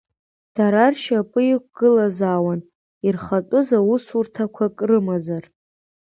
Дара 0.55 0.83
ршьапы 0.93 1.39
иқәгылазаауан 1.53 2.59
ирхатәыз 3.07 3.67
усурҭақәак 3.93 4.75
рымазар. 4.89 5.43